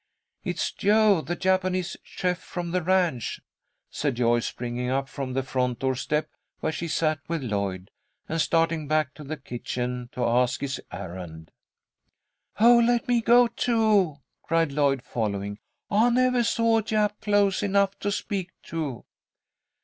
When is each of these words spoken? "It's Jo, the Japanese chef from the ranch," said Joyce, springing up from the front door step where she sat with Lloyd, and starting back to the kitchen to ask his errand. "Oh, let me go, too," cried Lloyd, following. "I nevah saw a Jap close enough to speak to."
"It's 0.43 0.71
Jo, 0.71 1.21
the 1.21 1.35
Japanese 1.35 1.95
chef 2.01 2.39
from 2.39 2.71
the 2.71 2.81
ranch," 2.81 3.39
said 3.91 4.15
Joyce, 4.15 4.47
springing 4.47 4.89
up 4.89 5.07
from 5.07 5.33
the 5.33 5.43
front 5.43 5.77
door 5.77 5.93
step 5.93 6.27
where 6.59 6.71
she 6.71 6.87
sat 6.87 7.19
with 7.27 7.43
Lloyd, 7.43 7.91
and 8.27 8.41
starting 8.41 8.87
back 8.87 9.13
to 9.13 9.23
the 9.23 9.37
kitchen 9.37 10.09
to 10.13 10.25
ask 10.25 10.61
his 10.61 10.81
errand. 10.91 11.51
"Oh, 12.59 12.79
let 12.79 13.07
me 13.07 13.21
go, 13.21 13.45
too," 13.47 14.17
cried 14.41 14.71
Lloyd, 14.71 15.03
following. 15.03 15.59
"I 15.91 16.09
nevah 16.09 16.41
saw 16.45 16.79
a 16.79 16.81
Jap 16.83 17.21
close 17.21 17.61
enough 17.61 17.99
to 17.99 18.11
speak 18.11 18.49
to." 18.63 19.05